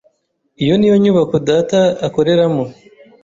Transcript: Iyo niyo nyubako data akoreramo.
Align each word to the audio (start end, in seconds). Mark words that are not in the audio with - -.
Iyo 0.63 0.73
niyo 0.77 0.95
nyubako 1.01 1.35
data 1.49 1.79
akoreramo. 2.07 2.63